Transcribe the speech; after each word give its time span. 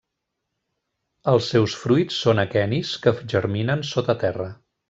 Els 1.33 1.51
seus 1.53 1.77
fruits 1.83 2.19
són 2.23 2.43
aquenis 2.47 2.97
que 3.07 3.17
germinen 3.35 3.89
sota 3.95 4.21
terra. 4.27 4.53